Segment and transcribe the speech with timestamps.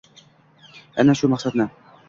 [1.03, 1.71] Aynan shu maqsadni